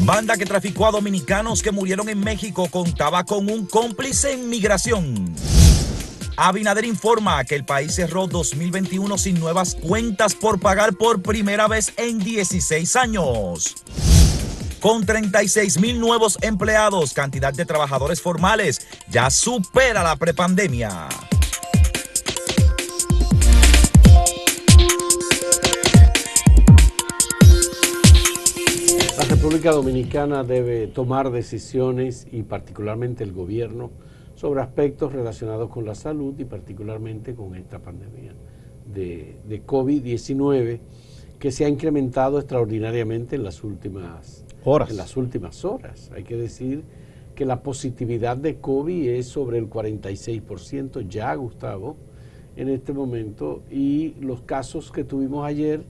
[0.00, 5.34] Banda que traficó a dominicanos que murieron en México contaba con un cómplice en migración.
[6.36, 11.92] Abinader informa que el país cerró 2021 sin nuevas cuentas por pagar por primera vez
[11.98, 13.74] en 16 años.
[14.80, 21.08] Con 36 mil nuevos empleados, cantidad de trabajadores formales ya supera la prepandemia.
[29.40, 33.90] República Dominicana debe tomar decisiones y particularmente el gobierno
[34.34, 38.34] sobre aspectos relacionados con la salud y particularmente con esta pandemia
[38.92, 40.80] de, de COVID-19
[41.38, 44.90] que se ha incrementado extraordinariamente en las últimas horas.
[44.90, 46.10] En las últimas horas.
[46.14, 46.84] Hay que decir
[47.34, 51.96] que la positividad de COVID es sobre el 46% ya, Gustavo,
[52.56, 55.82] en este momento, y los casos que tuvimos ayer,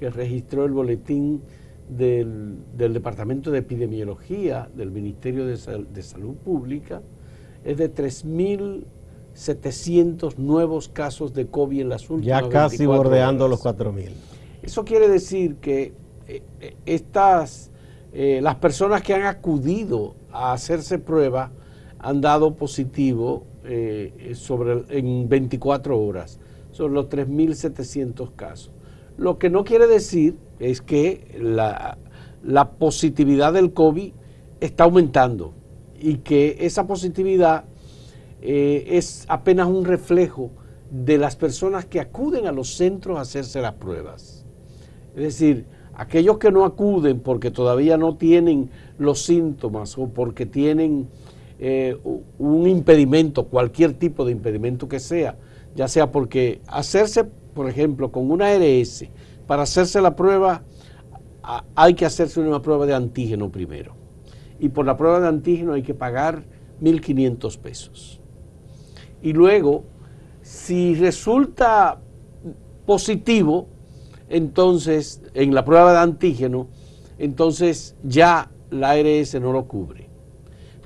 [0.00, 1.42] que registró el boletín
[1.88, 7.00] del, del Departamento de Epidemiología del Ministerio de, Sal- de Salud Pública,
[7.64, 13.64] es de 3.700 nuevos casos de COVID en las últimas Ya casi 24 bordeando horas.
[13.64, 14.10] los 4.000.
[14.62, 15.92] Eso quiere decir que
[16.26, 17.70] eh, eh, estas,
[18.12, 21.52] eh, las personas que han acudido a hacerse prueba
[21.98, 26.38] han dado positivo eh, sobre en 24 horas,
[26.72, 28.72] sobre los 3.700 casos.
[29.16, 31.98] Lo que no quiere decir es que la,
[32.78, 34.12] positividad del COVID
[34.60, 35.54] está aumentando
[36.00, 37.64] y que esa positividad
[38.42, 40.50] eh, es apenas un reflejo
[40.90, 44.44] de las personas que acuden a los centros a hacerse las pruebas.
[45.14, 51.08] Es decir, aquellos que no acuden porque todavía no tienen los síntomas o porque tienen
[51.58, 51.96] eh,
[52.38, 55.36] un impedimento, cualquier tipo de impedimento que sea,
[55.74, 59.06] ya sea porque hacerse, por ejemplo, con una ARS,
[59.46, 60.62] para hacerse la prueba,
[61.74, 63.94] hay que hacerse una prueba de antígeno primero.
[64.58, 66.44] Y por la prueba de antígeno hay que pagar
[66.80, 68.20] 1.500 pesos.
[69.22, 69.84] Y luego,
[70.42, 72.00] si resulta
[72.84, 73.68] positivo,
[74.28, 76.68] entonces en la prueba de antígeno,
[77.18, 80.08] entonces ya la ARS no lo cubre.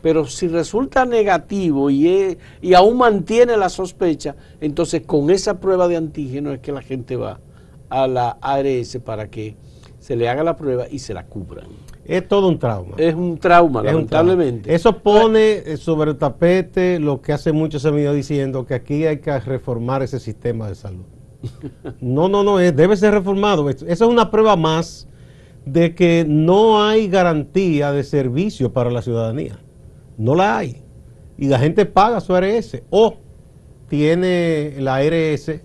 [0.03, 5.89] Pero si resulta negativo y, es- y aún mantiene la sospecha, entonces con esa prueba
[5.89, 7.41] de antígeno es que la gente va
[7.91, 9.57] a la ARS para que
[9.99, 11.67] se le haga la prueba y se la cubran.
[12.07, 12.95] Es todo un trauma.
[12.97, 14.33] Es un trauma, Es un trauma.
[14.33, 14.75] lamentablemente.
[14.75, 19.19] Eso pone sobre el tapete lo que hace mucho se venido diciendo, que aquí hay
[19.19, 21.05] que reformar ese sistema de salud.
[22.01, 23.69] No, no, no, es- debe ser reformado.
[23.71, 25.07] Eso es una prueba más
[25.67, 29.59] de que no hay garantía de servicio para la ciudadanía.
[30.17, 30.83] No la hay.
[31.39, 33.17] Y la gente paga su ARS o
[33.89, 35.61] tiene la ARS eh,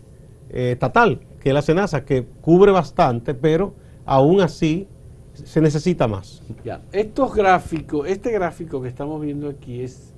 [0.50, 4.88] estatal, que es la SENASA, que cubre bastante, pero aún así
[5.36, 6.42] se necesita más.
[6.64, 10.12] Ya, estos gráficos, este gráfico que estamos viendo aquí es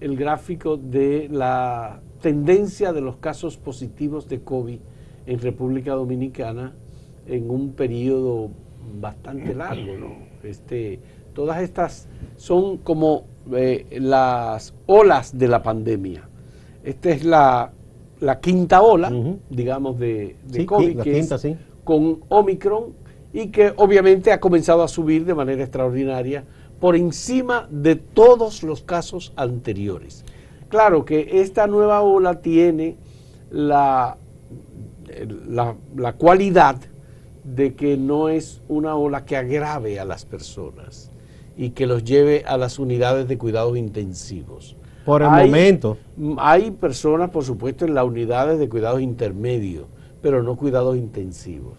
[0.00, 4.78] el gráfico de la tendencia de los casos positivos de COVID
[5.26, 6.72] en República Dominicana
[7.26, 8.48] en un periodo
[8.98, 10.16] bastante largo, ¿no?
[10.42, 11.00] Este,
[11.34, 16.30] todas estas son como eh, las olas de la pandemia.
[16.82, 17.72] Esta es la,
[18.22, 19.12] la quinta ola,
[19.50, 21.56] digamos, de, de Sí, COVID, la que quinta, es sí.
[21.84, 22.94] con Omicron
[23.32, 26.44] y que obviamente ha comenzado a subir de manera extraordinaria
[26.80, 30.24] por encima de todos los casos anteriores.
[30.68, 32.96] Claro que esta nueva ola tiene
[33.50, 34.16] la,
[35.48, 36.76] la, la cualidad
[37.44, 41.10] de que no es una ola que agrave a las personas
[41.56, 44.76] y que los lleve a las unidades de cuidados intensivos.
[45.04, 45.96] Por el Hay- momento.
[46.38, 49.84] Hay personas, por supuesto, en las unidades de cuidados intermedios,
[50.20, 51.74] pero no cuidados intensivos.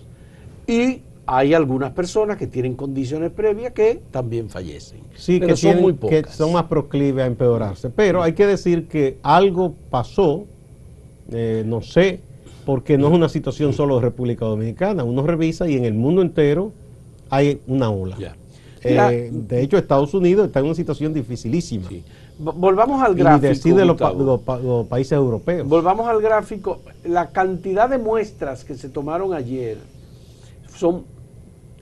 [0.68, 5.00] Y hay algunas personas que tienen condiciones previas que también fallecen.
[5.16, 6.36] Sí, pero que, son tienen- muy que pocas.
[6.36, 7.90] son más proclives a empeorarse.
[7.90, 10.44] Pero hay que decir que algo pasó,
[11.32, 12.20] eh, no sé,
[12.66, 15.04] porque no es una situación solo de República Dominicana.
[15.06, 16.72] Uno revisa y en el mundo entero
[17.30, 18.18] hay una ola.
[18.84, 21.88] Eh, de hecho, Estados Unidos está en una situación dificilísima.
[21.90, 22.04] sí.
[22.40, 23.48] Volvamos al Y gráfico.
[23.48, 25.68] decir de los, pa- los pa- los países europeos.
[25.68, 26.80] Volvamos al gráfico.
[27.06, 29.78] La cantidad de muestras que se tomaron ayer
[30.76, 31.04] son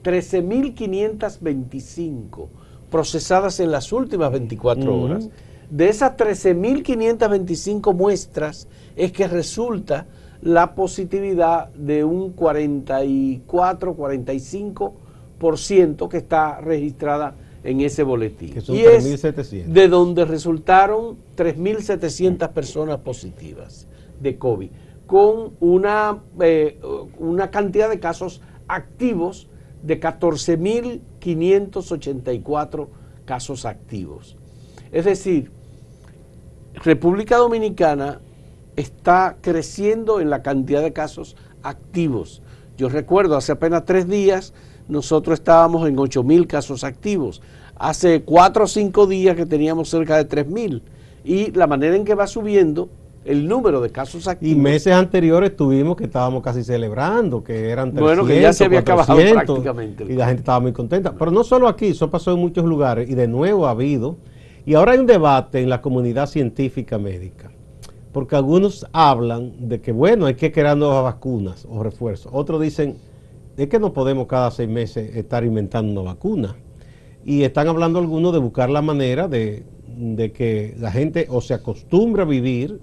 [0.04, 2.48] 13.525
[2.90, 5.04] procesadas en las últimas 24 Ujú.
[5.04, 5.28] horas.
[5.70, 10.06] De esas 13.525 muestras es que resulta
[10.42, 14.92] la positividad de un 44, 45%
[16.08, 17.34] que está registrada
[17.64, 18.54] en ese boletín.
[18.54, 19.64] Que son y es 3.700.
[19.66, 23.86] de donde resultaron 3.700 personas positivas
[24.20, 24.70] de COVID,
[25.06, 26.80] con una, eh,
[27.18, 29.48] una cantidad de casos activos
[29.82, 29.98] de
[31.18, 32.88] 584
[33.24, 34.36] casos activos.
[34.92, 35.50] Es decir,
[36.74, 38.20] República Dominicana
[38.76, 42.42] está creciendo en la cantidad de casos activos.
[42.76, 44.54] Yo recuerdo, hace apenas tres días
[44.88, 47.42] nosotros estábamos en 8 mil casos activos.
[47.76, 50.82] Hace cuatro o cinco días que teníamos cerca de 3 mil.
[51.24, 52.88] Y la manera en que va subiendo
[53.24, 54.56] el número de casos activos.
[54.56, 58.64] Y meses anteriores tuvimos que estábamos casi celebrando, que eran 300, Bueno, que ya se
[58.64, 60.04] había acabado prácticamente.
[60.04, 61.14] Y la gente estaba muy contenta.
[61.16, 64.16] Pero no solo aquí, eso pasó en muchos lugares y de nuevo ha habido.
[64.64, 67.50] Y ahora hay un debate en la comunidad científica médica.
[68.12, 72.30] Porque algunos hablan de que, bueno, hay que crear nuevas vacunas o refuerzos.
[72.34, 72.96] Otros dicen,
[73.62, 76.56] es que no podemos cada seis meses estar inventando una vacuna.
[77.24, 79.64] Y están hablando algunos de buscar la manera de,
[80.34, 82.80] que la gente o se acostumbre a vivir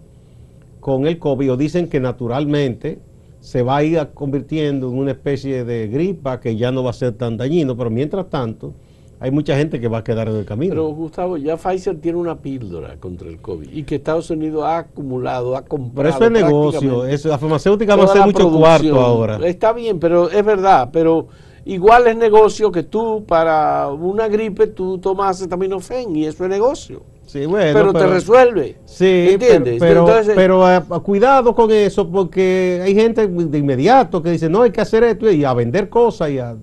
[0.79, 2.99] con el COVID o dicen que naturalmente
[3.41, 6.93] se va a ir convirtiendo en una especie de gripa que ya no va a
[6.93, 8.73] ser tan dañino, pero mientras tanto
[9.21, 10.71] hay mucha gente que va a quedar en el camino.
[10.71, 14.77] Pero Gustavo, ya Pfizer tiene una píldora contra el COVID y que Estados Unidos ha
[14.77, 15.93] acumulado, ha comprado.
[15.95, 19.39] Pero eso es negocio, es, la farmacéutica va a hacer mucho cuarto ahora.
[19.45, 21.27] Está bien, pero es verdad, pero
[21.65, 27.03] igual es negocio que tú para una gripe tú tomas acetaminofén y eso es negocio.
[27.25, 28.77] Sí, bueno, pero, te resuelve.
[28.85, 29.77] Sí, ¿entiendes?
[29.79, 34.71] Pero, pero, eh, cuidado con eso porque hay gente de inmediato que dice, no, hay
[34.71, 36.31] que hacer esto y a vender cosas.
[36.31, 36.55] Y a...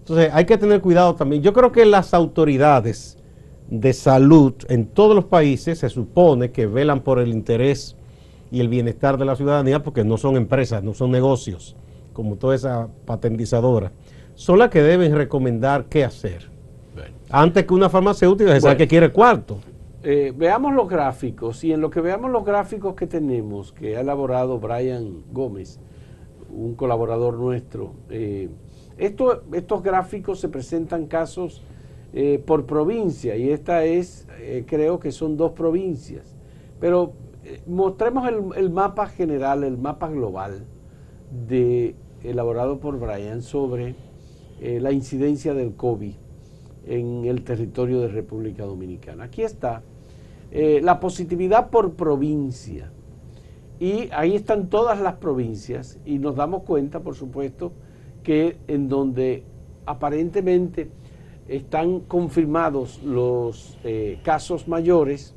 [0.00, 1.42] Entonces hay que tener cuidado también.
[1.42, 3.16] Yo creo que las autoridades
[3.70, 7.96] de salud en todos los países se supone que velan por el interés
[8.50, 11.76] y el bienestar de la ciudadanía porque no son empresas, no son negocios,
[12.12, 13.92] como toda esa patentizadora.
[14.34, 16.50] Son las que deben recomendar qué hacer.
[17.30, 19.58] Antes que una farmacéutica se sabe que quiere cuarto.
[20.02, 24.00] Eh, veamos los gráficos y en lo que veamos los gráficos que tenemos, que ha
[24.00, 25.78] elaborado Brian Gómez,
[26.50, 28.48] un colaborador nuestro, eh,
[29.00, 31.62] estos gráficos se presentan casos
[32.12, 34.26] eh, por provincia y esta es,
[34.66, 36.34] creo que son dos provincias,
[36.80, 37.12] pero
[37.66, 40.64] mostremos el, el, mapa general, el mapa global
[41.48, 43.94] de, elaborado por Brian sobre
[44.60, 46.14] la incidencia del COVID
[46.86, 49.24] en el territorio de República Dominicana.
[49.24, 49.82] Aquí está
[50.50, 52.90] eh, la positividad por provincia.
[53.78, 57.72] Y ahí están todas las provincias y nos damos cuenta, por supuesto,
[58.22, 59.44] que en donde
[59.86, 60.90] aparentemente
[61.48, 65.34] están confirmados los eh, casos mayores.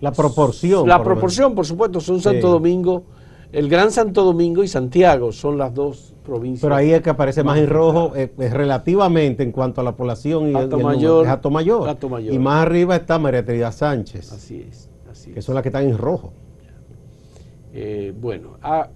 [0.00, 0.86] La proporción.
[0.86, 3.04] La proporción, por supuesto, son Santo Domingo,
[3.50, 6.62] el Gran Santo Domingo y Santiago son las dos provincias.
[6.62, 10.50] Pero ahí es que aparece más, en rojo eh, relativamente en cuanto a la población
[10.50, 11.96] y el, mayor, Mayor.
[12.30, 14.30] Y más arriba está María Trinidad Sánchez.
[14.32, 16.34] Así es, así Que son las que están en rojo.
[17.72, 18.88] Eh, bueno, ah,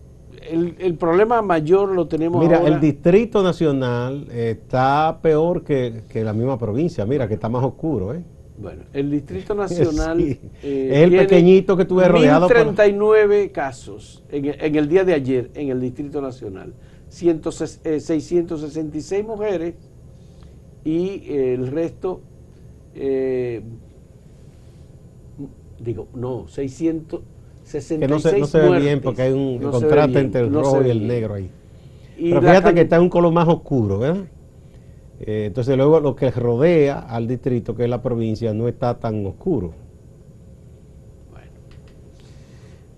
[0.50, 6.58] el, problema mayor lo tenemos Mira, el Distrito Nacional está peor que, que la misma
[6.58, 7.04] provincia.
[7.06, 8.22] Mira, que está más oscuro, ¿eh?
[8.62, 14.88] Bueno, el Distrito Nacional eh, es el pequeñito que tuve rodeado 39 casos en, el
[14.88, 16.72] día de ayer en el Distrito Nacional.
[17.08, 19.74] 666 eh, mujeres
[20.84, 22.20] y el resto,
[22.94, 23.62] eh,
[25.78, 26.46] digo, no,
[27.72, 30.84] 666 que no se, no se ve bien porque hay un contraste entre el rojo
[30.84, 31.50] y el negro ahí.
[32.18, 34.24] Pero fíjate que está en un color más oscuro, ¿verdad?
[35.20, 39.24] Eh, entonces luego lo que rodea al distrito, que es la provincia, no está tan
[39.24, 39.72] oscuro.
[41.30, 41.50] Bueno.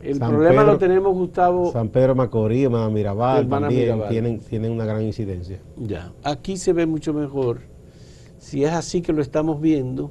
[0.01, 1.71] El problema lo tenemos, Gustavo.
[1.71, 5.61] San Pedro Macorís, Mirabal también Tienen, tienen una gran incidencia.
[5.77, 7.61] Ya, aquí se ve mucho mejor.
[8.39, 10.11] Si es así que lo estamos viendo,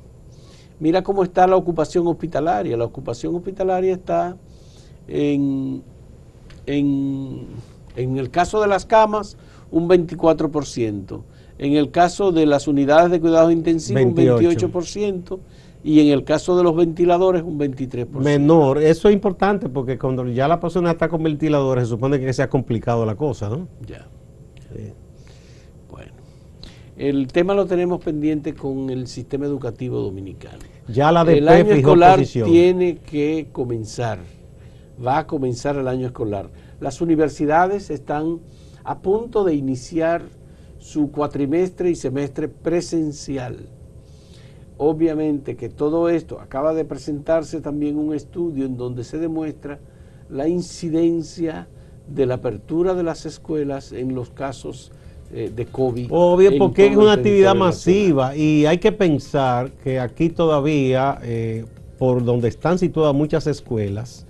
[0.80, 2.78] mira cómo está la ocupación hospitalaria.
[2.78, 4.38] La ocupación hospitalaria está
[5.08, 5.84] en,
[6.66, 7.48] en,
[7.96, 9.38] en el caso de las camas,
[9.72, 11.22] un 24%.
[11.60, 15.40] En el caso de las unidades de cuidados intensivos, un 28%.
[15.86, 18.08] Y en el caso de los ventiladores, un 23%.
[18.20, 18.82] Menor.
[18.82, 22.42] Eso es importante porque cuando ya la persona está con ventiladores, se supone que se
[22.42, 23.68] ha complicado la cosa, ¿no?
[23.86, 24.08] Ya.
[25.92, 26.12] Bueno.
[26.96, 30.60] El tema lo tenemos pendiente con el sistema educativo dominicano.
[30.88, 34.20] Ya la El año escolar tiene que comenzar.
[35.06, 36.50] Va a comenzar el año escolar.
[36.80, 38.40] Las universidades están
[38.84, 40.24] a punto de iniciar
[40.80, 43.70] su cuatrimestre y semestre presencial.
[44.78, 49.80] Obviamente que todo esto acaba de presentarse también un estudio en donde se demuestra
[50.30, 51.68] la incidencia
[52.08, 54.92] de la apertura de las escuelas en los casos
[55.32, 56.08] eh, de COVID.
[56.12, 61.66] Obvio, porque es una actividad masiva y hay que pensar que aquí todavía, eh,
[61.98, 64.26] por donde están situadas muchas escuelas,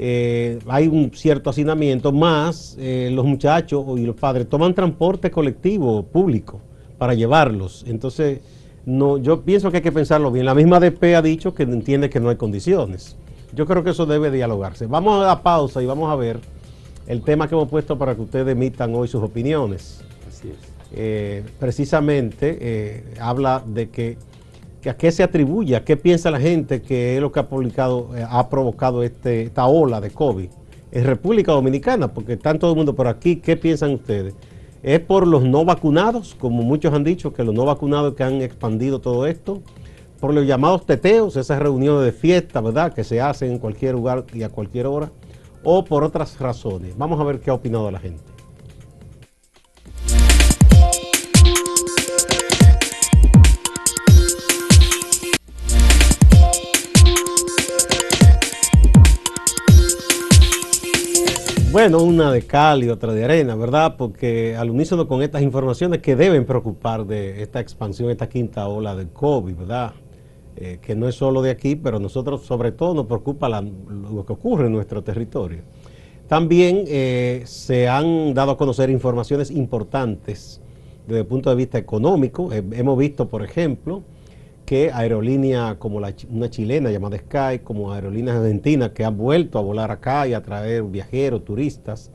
[0.00, 6.04] eh, hay un cierto hacinamiento, más eh, los muchachos y los padres toman transporte colectivo
[6.04, 6.60] público
[6.98, 7.84] para llevarlos.
[7.88, 8.38] Entonces,
[8.86, 10.46] no, yo pienso que hay que pensarlo bien.
[10.46, 13.16] La misma DP ha dicho que entiende que no hay condiciones.
[13.52, 14.86] Yo creo que eso debe dialogarse.
[14.86, 16.38] Vamos a la pausa y vamos a ver
[17.08, 20.04] el tema que hemos puesto para que ustedes emitan hoy sus opiniones.
[20.28, 20.56] Así es.
[20.92, 24.16] Eh, precisamente habla de que,
[24.86, 28.46] a qué se atribuye, a qué piensa la gente que es lo que ha eh,
[28.48, 30.48] provocado este, esta ola de COVID
[30.90, 33.36] en República Dominicana, porque están todo el mundo por aquí.
[33.36, 34.34] ¿Qué piensan ustedes?
[34.82, 38.40] ¿Es por los no vacunados, como muchos han dicho, que los no vacunados que han
[38.42, 39.60] expandido todo esto?
[40.20, 44.24] ¿Por los llamados teteos, esas reuniones de fiesta, verdad, que se hacen en cualquier lugar
[44.32, 45.10] y a cualquier hora?
[45.64, 46.96] ¿O por otras razones?
[46.96, 48.27] Vamos a ver qué ha opinado la gente.
[61.80, 63.94] Bueno, una de cal y otra de arena, ¿verdad?
[63.96, 68.96] Porque al unísono con estas informaciones que deben preocupar de esta expansión, esta quinta ola
[68.96, 69.92] del COVID, ¿verdad?
[70.56, 74.32] Eh, que no es solo de aquí, pero nosotros sobre todo nos preocupa lo que
[74.32, 75.60] ocurre en nuestro territorio.
[76.26, 80.60] También eh, se han dado a conocer informaciones importantes
[81.06, 82.52] desde el punto de vista económico.
[82.52, 84.02] Eh, hemos visto, por ejemplo,
[84.68, 89.62] que aerolíneas como la, una chilena llamada Sky, como aerolíneas argentinas que han vuelto a
[89.62, 92.10] volar acá y a traer viajeros, turistas.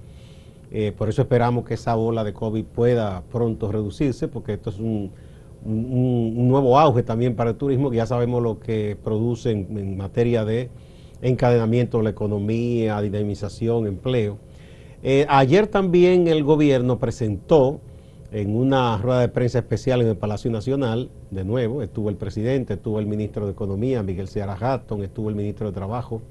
[0.70, 4.78] Eh, por eso esperamos que esa ola de COVID pueda pronto reducirse, porque esto es
[4.78, 5.12] un,
[5.66, 10.70] nuevo auge también para el turismo, que ya sabemos lo que produce en, materia de
[11.24, 14.38] encadenamiento de la economía, dinamización, empleo.
[15.02, 17.82] Eh, ayer también el gobierno presentó
[18.34, 22.74] en una rueda de prensa especial en el Palacio Nacional, de nuevo, estuvo el presidente,
[22.74, 26.24] estuvo el ministro de Economía, Miguel Seara Hatton, estuvo el ministro de Trabajo,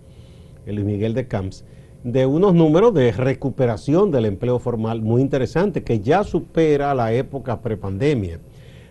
[0.67, 1.65] Luis Miguel de Camps,
[2.03, 7.61] de unos números de recuperación del empleo formal muy interesantes, que ya supera la época
[7.61, 8.41] prepandemia,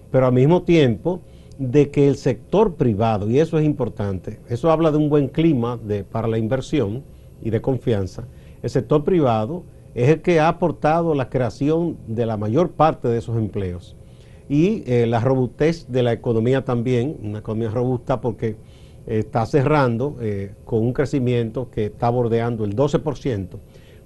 [0.09, 1.19] pero al mismo tiempo
[1.59, 5.77] de que el sector privado, y eso es importante, eso habla de un buen clima
[5.83, 7.03] de, para la inversión
[7.41, 8.25] y de confianza,
[8.61, 13.17] el sector privado es el que ha aportado la creación de la mayor parte de
[13.17, 13.95] esos empleos.
[14.47, 18.57] Y eh, la robustez de la economía también, una economía robusta porque
[19.05, 23.47] está cerrando eh, con un crecimiento que está bordeando el 12%.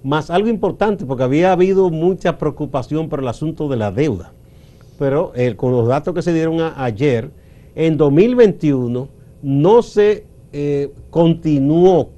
[0.03, 4.33] Más algo importante, porque había habido mucha preocupación por el asunto de la deuda.
[4.99, 7.31] Pero eh, con los datos que se dieron ayer,
[7.75, 9.09] en 2021
[9.41, 10.25] no se
[11.09, 12.11] continuó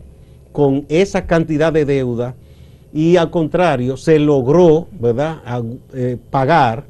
[0.52, 2.36] con esa cantidad de deuda
[2.98, 5.44] y al contrario se logró, ¿verdad?,
[5.94, 6.86] eh, pagar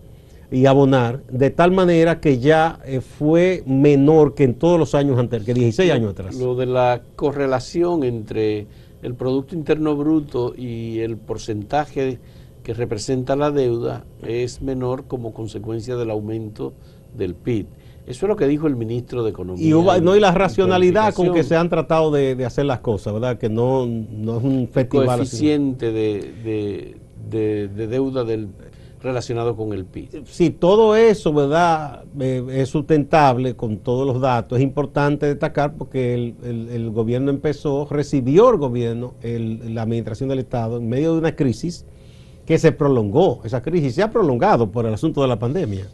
[0.49, 5.19] y abonar de tal manera que ya eh, fue menor que en todos los años
[5.19, 6.33] anteriores, que 16 años atrás.
[6.35, 8.67] Lo de la correlación entre
[9.01, 12.19] el Producto Interno Bruto y el porcentaje
[12.63, 16.71] que representa la deuda es menor como consecuencia del aumento
[17.17, 17.65] del PIB.
[18.07, 19.67] Eso es lo que dijo el ministro de Economía.
[19.67, 23.37] Y, no, y la racionalidad con que se han tratado de, hacer las cosas, ¿verdad?
[23.37, 25.09] Que no, no es un festival.
[25.09, 26.95] El coeficiente de,
[27.29, 28.47] de, deuda del,
[29.01, 30.23] relacionado con el PIB.
[30.25, 32.05] Sí, todo eso, ¿verdad?
[32.17, 34.57] Eh, es sustentable con todos los datos.
[34.57, 40.77] Es importante destacar porque el, el, gobierno empezó, recibió el gobierno, la administración del Estado,
[40.77, 41.85] en medio de una crisis
[42.47, 45.85] que se prolongó, esa crisis se ha prolongado por el asunto de la pandemia.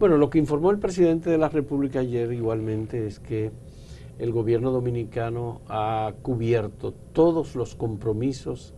[0.00, 3.52] Bueno, lo que informó el presidente de la República ayer igualmente es que
[4.18, 8.74] el gobierno dominicano ha cubierto todos los compromisos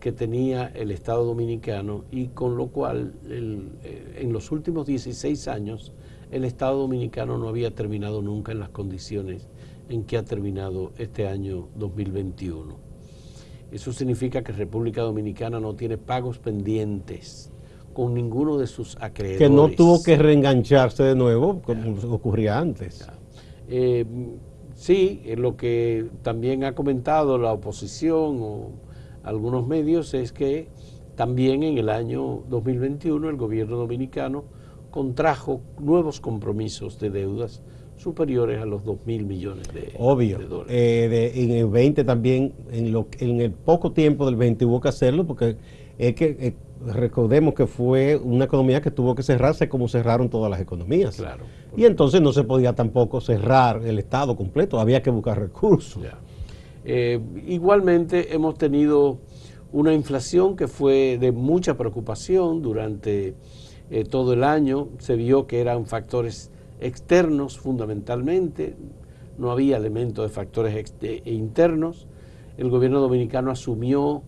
[0.00, 5.92] que tenía el Estado dominicano y con lo cual eh, en los últimos 16 años
[6.30, 9.48] el Estado dominicano no había terminado nunca en las condiciones
[9.90, 12.93] en que ha terminado este año 2021.
[13.74, 17.50] Eso significa que República Dominicana no tiene pagos pendientes
[17.92, 19.48] con ninguno de sus acreedores.
[19.48, 23.04] Que no tuvo que reengancharse de nuevo, como ocurría antes.
[23.68, 24.06] Eh,
[24.76, 28.70] sí, lo que también ha comentado la oposición o
[29.24, 30.68] algunos medios es que
[31.16, 34.44] también en el año 2021 el gobierno dominicano
[34.92, 37.60] contrajo nuevos compromisos de deudas
[37.96, 40.38] superiores a los 2 mil millones de, Obvio.
[40.38, 40.72] dólares.
[40.72, 44.88] Eh, en el 20 también, en, lo, en el poco tiempo del 20 hubo que
[44.88, 45.56] hacerlo porque
[45.98, 46.54] es que eh,
[46.86, 51.16] recordemos que fue una economía que tuvo que cerrarse como cerraron todas las economías.
[51.16, 51.44] Claro.
[51.76, 56.02] Y entonces no se podía tampoco cerrar el Estado completo, había que buscar recursos.
[56.84, 59.18] Eh, igualmente hemos tenido
[59.72, 63.34] una inflación que fue de mucha preocupación durante
[64.10, 64.88] todo el año.
[64.98, 68.76] Se vio que eran factores externos fundamentalmente,
[69.38, 72.06] no había elementos de factores e internos.
[72.56, 74.22] El gobierno dominicano asumió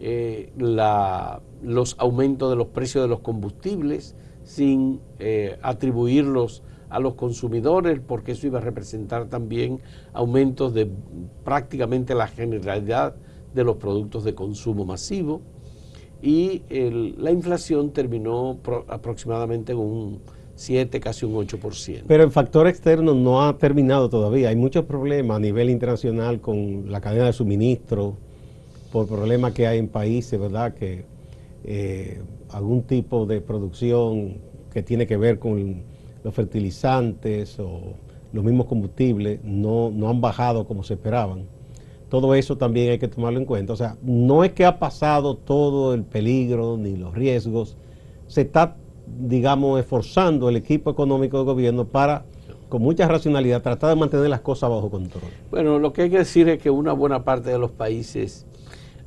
[0.00, 7.14] eh, la, los aumentos de los precios de los combustibles sin eh, atribuirlos a los
[7.14, 9.80] consumidores, porque eso iba a representar también
[10.12, 10.90] aumentos de
[11.44, 13.14] prácticamente la generalidad
[13.54, 15.42] de los productos de consumo masivo.
[16.22, 16.62] Y
[17.18, 20.20] la inflación terminó aproximadamente en un
[20.58, 22.02] 7, casi un 8%.
[22.06, 24.48] Pero el factor externo no ha terminado todavía.
[24.48, 28.16] Hay muchos problemas a nivel internacional con la cadena de suministro,
[28.92, 30.74] por problemas que hay en países, ¿verdad?
[30.74, 31.04] Que
[31.64, 34.38] eh, algún tipo de producción
[34.72, 35.82] que tiene que ver con
[36.24, 37.94] los fertilizantes o
[38.32, 41.46] los mismos combustibles no, no han bajado como se esperaban.
[42.08, 43.74] Todo eso también hay que tomarlo en cuenta.
[43.74, 47.76] O sea, no es que ha pasado todo el peligro ni los riesgos.
[48.26, 48.76] Se está
[49.18, 52.24] digamos, esforzando el equipo económico del gobierno para,
[52.68, 55.24] con mucha racionalidad, tratar de mantener las cosas bajo control.
[55.50, 58.46] Bueno, lo que hay que decir es que una buena parte de los países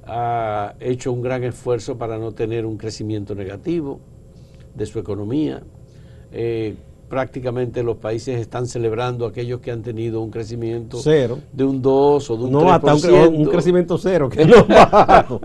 [0.05, 3.99] ha hecho un gran esfuerzo para no tener un crecimiento negativo
[4.75, 5.61] de su economía.
[6.31, 6.75] Eh,
[7.11, 11.39] prácticamente los países están celebrando aquellos que han tenido un crecimiento cero.
[11.51, 12.93] de un 2 o de un no, 3%.
[12.95, 14.65] Hasta un, crecimiento cero, que no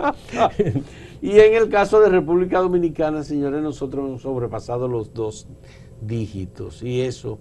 [1.26, 5.48] Y en el caso de República Dominicana, señores, nosotros hemos sobrepasado los dos
[6.00, 7.40] dígitos y eso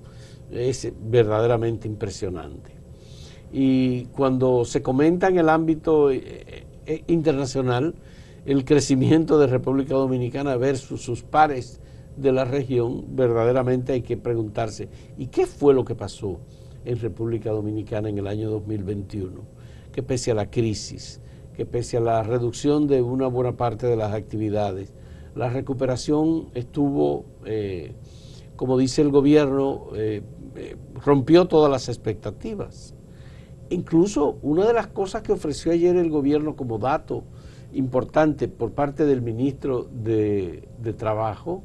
[0.49, 2.71] es verdaderamente impresionante.
[3.53, 7.93] Y cuando se comenta en el ámbito eh, eh, internacional
[8.47, 11.79] el crecimiento de República Dominicana versus sus pares
[12.17, 16.39] de la región, verdaderamente hay que preguntarse, ¿y qué fue lo que pasó
[16.85, 19.43] en República Dominicana en el año 2021?
[19.91, 21.21] Que pese a la crisis,
[21.55, 24.91] que pese a la reducción de una buena parte de las actividades,
[25.35, 27.93] la recuperación estuvo, eh,
[28.55, 30.21] como dice el gobierno, eh,
[30.55, 32.93] eh, rompió todas las expectativas.
[33.69, 37.23] Incluso una de las cosas que ofreció ayer el gobierno como dato
[37.73, 41.63] importante por parte del ministro de, de Trabajo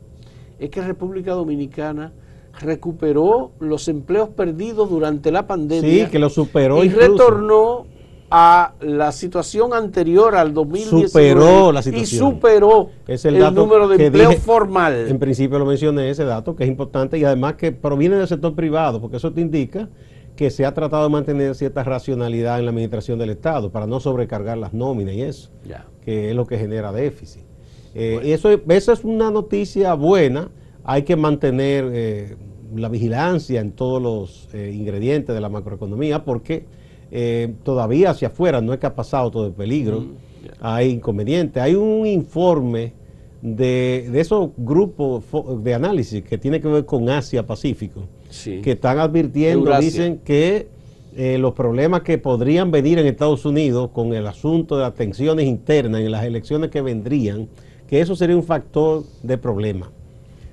[0.59, 2.12] es que República Dominicana
[2.59, 6.06] recuperó los empleos perdidos durante la pandemia.
[6.06, 6.82] Sí, que lo superó.
[6.85, 7.87] Y retornó
[8.31, 12.31] a la situación anterior al 2019 superó la situación.
[12.31, 15.09] y superó es el, número de empleo formal.
[15.09, 18.55] En principio lo mencioné ese dato que es importante y además que proviene del sector
[18.55, 19.88] privado, porque eso te indica
[20.37, 24.01] que se ha tratado de mantener cierta racionalidad en la administración del Estado para no
[24.01, 25.51] sobrecargar las nóminas y eso,
[26.03, 27.43] que es lo que genera déficit.
[27.95, 30.49] Eh, eso, eso es una noticia buena,
[30.85, 32.37] hay que mantener eh,
[32.75, 36.64] la vigilancia en todos los eh, ingredientes de la macroeconomía porque
[37.11, 40.14] eh, todavía hacia afuera, no es que ha pasado todo el peligro, mm,
[40.61, 41.62] hay inconvenientes.
[41.62, 42.92] Hay un informe
[43.42, 45.25] de, esos grupos
[45.62, 48.03] de análisis que tiene que ver con Asia-Pacífico,
[48.44, 50.68] que están advirtiendo, dicen que
[51.16, 55.46] eh, los problemas que podrían venir en Estados Unidos con el asunto de las tensiones
[55.46, 57.49] internas en las elecciones que vendrían,
[57.88, 59.90] que eso sería un factor de problema.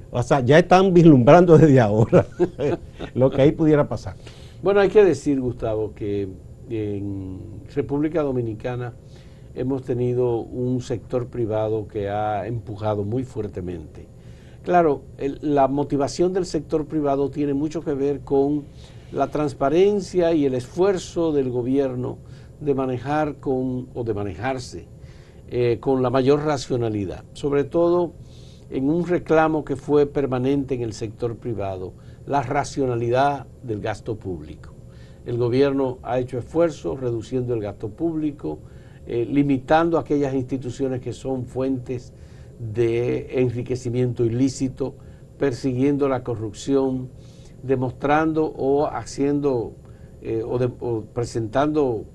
[0.10, 2.26] O sea, ya están vislumbrando desde ahora
[3.14, 4.16] lo que ahí pudiera pasar.
[4.64, 6.28] Bueno, hay que decir, Gustavo, que
[6.70, 8.94] en República Dominicana
[9.56, 14.08] hemos tenido un sector privado que ha empujado muy fuertemente.
[14.64, 15.02] Claro,
[15.42, 18.66] la motivación del sector privado tiene mucho que ver con
[19.12, 22.18] la transparencia y el esfuerzo del gobierno
[22.60, 24.88] de manejar con o de manejarse
[25.50, 28.14] eh, con la mayor racionalidad, sobre todo
[28.70, 31.94] en un reclamo que fue permanente en el sector privado,
[32.26, 34.77] la racionalidad del gasto público.
[35.28, 38.60] El gobierno ha hecho esfuerzos reduciendo el gasto público,
[39.06, 42.14] eh, limitando aquellas instituciones que son fuentes
[42.60, 44.96] de enriquecimiento ilícito,
[45.38, 47.10] persiguiendo la corrupción,
[47.62, 49.74] demostrando o haciendo
[50.22, 52.06] eh, o, presentando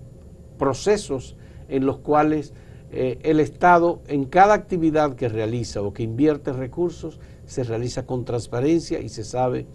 [0.59, 1.37] procesos
[1.69, 2.55] en los cuales
[2.93, 8.25] eh, el Estado en cada actividad que realiza o que invierte recursos se realiza con
[8.25, 9.67] transparencia y se sabe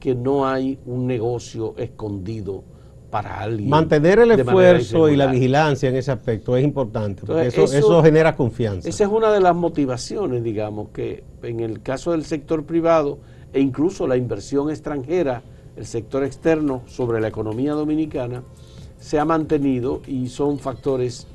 [0.00, 2.64] que no hay un negocio escondido
[3.10, 3.68] para alguien.
[3.68, 8.36] Mantener el esfuerzo y la vigilancia en ese aspecto es importante, porque eso, eso, genera
[8.36, 8.88] confianza.
[8.88, 13.18] Esa es una de las motivaciones, digamos, que en el caso del sector privado
[13.52, 15.42] e incluso la inversión extranjera,
[15.76, 18.42] el sector externo sobre la economía dominicana,
[18.98, 21.26] se ha mantenido y son factores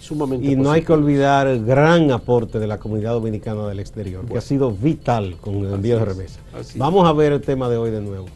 [0.00, 4.26] sumamente Y no hay que olvidar el gran aporte de la comunidad dominicana del exterior,
[4.26, 6.40] que ha sido vital con el envío de remesas.
[6.76, 8.26] Vamos a ver el tema de hoy de nuevo.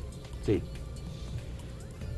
[0.45, 0.63] Sí.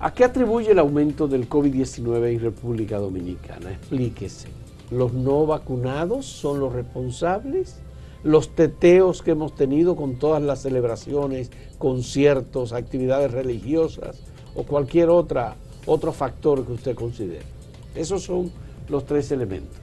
[0.03, 3.71] ¿A qué atribuye el aumento del COVID-19 en República Dominicana?
[3.73, 4.49] Explíquese.
[4.91, 7.81] ¿Los no vacunados son los responsables?
[8.25, 14.23] ¿Los teteos que hemos tenido con todas las celebraciones, conciertos, actividades religiosas
[14.55, 17.45] o cualquier otra, otro factor que usted considere?
[17.95, 18.51] Esos son
[18.89, 19.77] los tres elementos.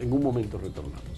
[0.00, 1.15] En un momento retornamos.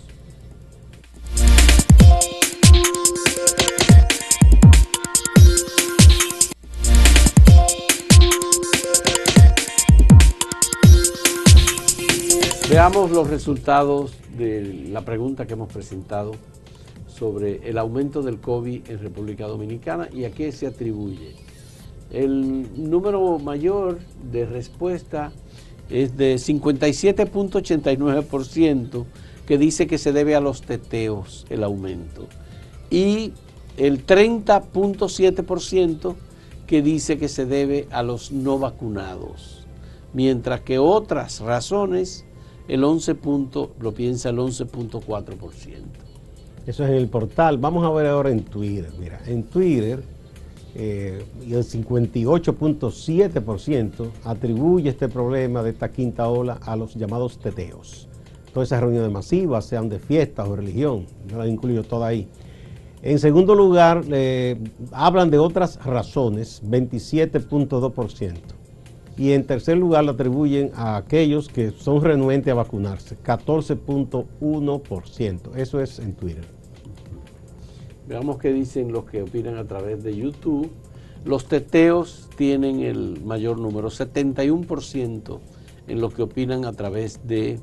[12.70, 16.32] Veamos los resultados de la pregunta que hemos presentado
[17.06, 21.34] sobre el aumento del COVID en República Dominicana y a qué se atribuye.
[22.10, 24.00] El número mayor
[24.30, 25.32] de respuesta
[25.88, 29.06] es de 57.89%
[29.46, 32.28] que dice que se debe a los teteos el aumento
[32.90, 33.32] y
[33.78, 36.16] el 30.7%
[36.66, 39.66] que dice que se debe a los no vacunados,
[40.12, 42.26] mientras que otras razones
[42.68, 43.16] el 11
[43.80, 45.82] lo piensa el 11.4%.
[46.66, 47.56] Eso es en el portal.
[47.56, 48.90] Vamos a ver ahora en Twitter.
[49.00, 50.04] Mira, en Twitter
[50.74, 58.06] eh, el 58.7% atribuye este problema de esta quinta ola a los llamados teteos.
[58.52, 62.28] Todas esas reuniones masivas, sean de fiestas o religión, yo las incluyo todas ahí.
[63.00, 64.04] En segundo lugar,
[64.92, 68.57] hablan de otras razones, 27.2%
[69.18, 75.56] y en tercer lugar lo atribuyen a aquellos que son renuentes a vacunarse, 14.1%.
[75.56, 76.44] Eso es en Twitter.
[78.06, 80.70] Veamos qué dicen los que opinan a través de YouTube.
[81.24, 85.40] Los teteos tienen el mayor número, 71%
[85.88, 87.58] en los que opinan a través de,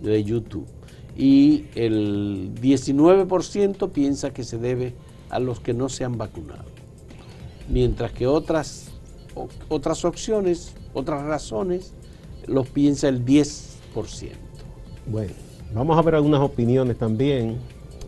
[0.00, 0.68] de YouTube.
[1.16, 4.94] Y el 19% piensa que se debe
[5.30, 6.66] a los que no se han vacunado.
[7.68, 8.91] Mientras que otras,
[9.68, 11.92] otras opciones otras razones
[12.46, 13.62] los piensa el 10%.
[15.06, 15.32] Bueno,
[15.74, 17.58] vamos a ver algunas opiniones también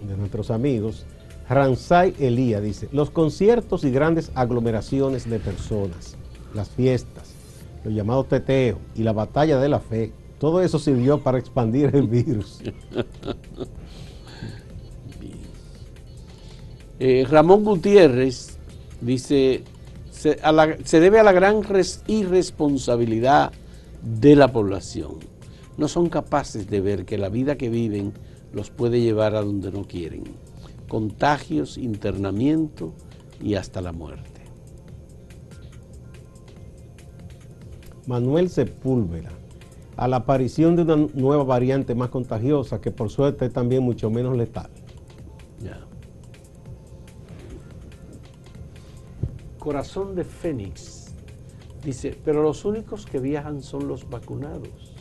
[0.07, 1.07] de nuestros amigos.
[1.49, 6.17] Ransay Elía dice, los conciertos y grandes aglomeraciones de personas,
[6.55, 7.35] las fiestas,
[7.85, 12.09] los llamados teteo y la batalla de la fe, todo eso sirvió para expandir el
[12.09, 12.61] virus.
[17.01, 18.57] Eh, Ramón Gutiérrez
[19.01, 19.65] dice,
[20.85, 21.63] se, debe a la gran
[22.07, 23.53] irresponsabilidad
[24.03, 25.19] de la población.
[25.77, 28.15] No son capaces de ver que la vida que viven
[28.53, 30.25] los puede llevar a donde no quieren.
[30.89, 32.95] Contagios, internamiento
[33.43, 34.31] y hasta la muerte.
[38.07, 39.31] Manuel Sepúlveda,
[39.97, 44.11] a la aparición de una nueva variante más contagiosa que por suerte es también mucho
[44.11, 44.71] menos letal.
[49.65, 51.15] Corazón de Fénix
[51.83, 54.93] dice, pero los únicos que viajan son los vacunados.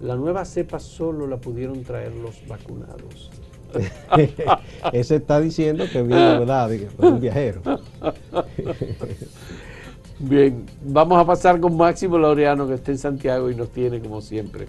[0.00, 3.32] La nueva cepa solo la pudieron traer los vacunados.
[4.92, 7.62] Ese está diciendo que viene verdad, es un viajero.
[10.20, 14.20] Bien, vamos a pasar con Máximo Laureano que está en Santiago y nos tiene como
[14.20, 14.68] siempre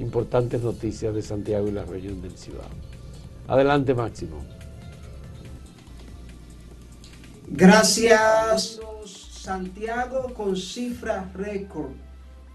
[0.00, 2.66] importantes noticias de Santiago y la región del Cibao.
[3.46, 4.57] Adelante Máximo.
[7.50, 8.78] Gracias.
[9.06, 11.92] Santiago con cifra récord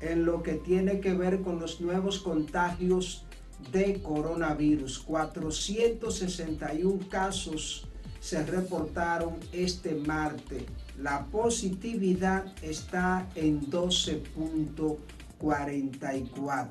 [0.01, 3.25] en lo que tiene que ver con los nuevos contagios
[3.71, 4.99] de coronavirus.
[4.99, 7.87] 461 casos
[8.19, 10.61] se reportaron este martes.
[11.01, 16.69] La positividad está en 12.44.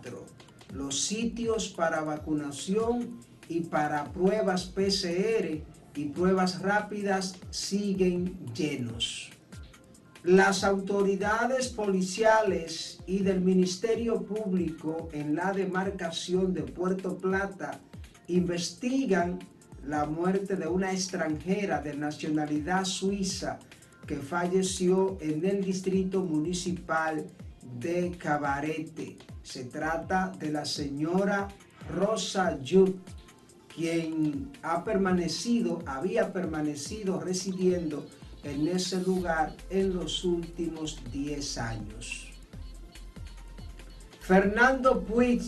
[0.72, 5.60] Los sitios para vacunación y para pruebas PCR
[5.94, 9.30] y pruebas rápidas siguen llenos.
[10.24, 17.80] Las autoridades policiales y del Ministerio Público en la demarcación de Puerto Plata
[18.28, 19.40] investigan
[19.84, 23.58] la muerte de una extranjera de nacionalidad suiza
[24.06, 27.26] que falleció en el distrito municipal
[27.80, 29.18] de Cabarete.
[29.42, 31.48] Se trata de la señora
[31.96, 32.96] Rosa Yut
[33.74, 38.06] quien ha permanecido, había permanecido residiendo
[38.44, 42.28] en ese lugar en los últimos 10 años.
[44.20, 45.42] Fernando Puig,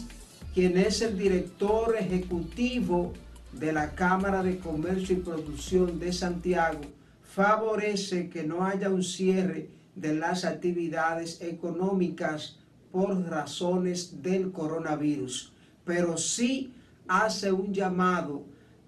[0.55, 3.13] quien es el director ejecutivo
[3.53, 6.81] de la Cámara de Comercio y Producción de Santiago,
[7.23, 12.57] favorece que no haya un cierre de las actividades económicas
[12.91, 15.53] por razones del coronavirus,
[15.85, 16.73] pero sí
[17.09, 18.43] hace un llamado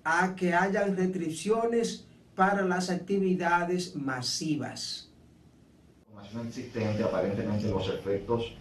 [0.05, 5.11] a que hayan restricciones para las actividades masivas.
[6.09, 8.53] Información existente, aparentemente los efectos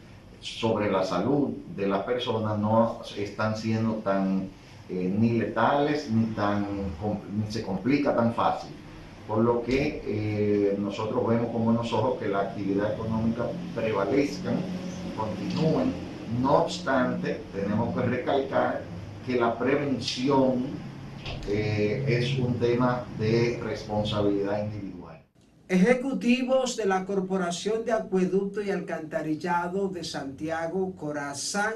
[0.41, 4.49] sobre la salud de la persona no están siendo tan
[4.89, 6.65] eh, ni letales ni, tan,
[7.37, 8.71] ni se complica tan fácil.
[9.27, 14.51] Por lo que eh, nosotros vemos como nosotros que la actividad económica prevalezca,
[15.17, 15.91] continúen.
[16.41, 18.81] No obstante, tenemos que recalcar
[19.25, 20.65] que la prevención
[21.47, 25.23] eh, es un tema de responsabilidad individual.
[25.67, 31.73] Ejecutivos de la Corporación de Acueducto y Alcantarillado de Santiago, Corazán,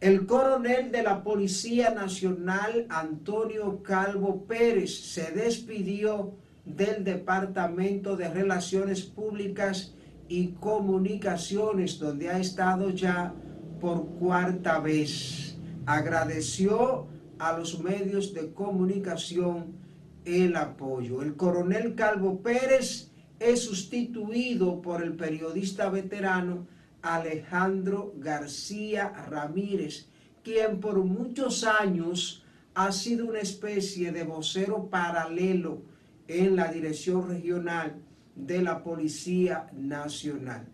[0.02, 6.34] El coronel de la Policía Nacional, Antonio Calvo Pérez, se despidió
[6.66, 9.94] del Departamento de Relaciones Públicas
[10.28, 13.34] y Comunicaciones, donde ha estado ya
[13.80, 15.58] por cuarta vez.
[15.86, 17.08] Agradeció
[17.38, 19.85] a los medios de comunicación
[20.26, 21.22] el apoyo.
[21.22, 26.68] El coronel Calvo Pérez es sustituido por el periodista veterano
[27.02, 30.08] Alejandro García Ramírez,
[30.44, 35.84] quien por muchos años ha sido una especie de vocero paralelo
[36.28, 38.02] en la dirección regional
[38.36, 40.68] de la Policía Nacional,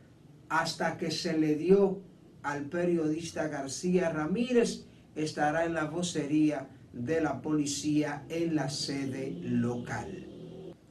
[0.50, 2.00] hasta que se le dio
[2.42, 4.86] al periodista García Ramírez,
[5.16, 10.28] estará en la vocería de la policía en la sede local.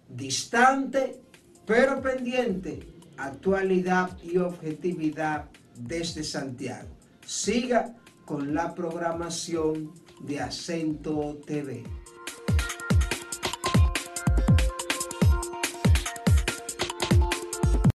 [0.09, 1.21] Distante,
[1.67, 2.81] pero pendiente,
[3.17, 6.89] actualidad y objetividad desde Santiago.
[7.25, 11.85] Siga con la programación de Acento TV.